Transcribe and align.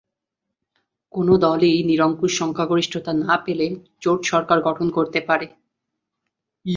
কোনো 1.13 1.33
দলই 1.37 1.75
নিরঙ্কুশ 1.83 2.31
সংখ্যাগরিষ্ঠতা 2.37 3.11
না 3.23 3.35
পেলে 3.37 3.67
জোট 4.01 4.19
সরকার 4.23 4.57
গঠন 4.61 4.87
করতে 4.89 5.19
পারে। 5.21 5.47